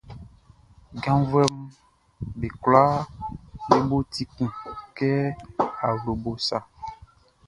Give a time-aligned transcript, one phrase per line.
[1.03, 1.55] Janvuɛʼm
[2.39, 2.97] be kwlaa
[3.67, 4.49] be bo ti kun
[4.97, 5.09] kɛ
[5.87, 6.57] awlobo sa.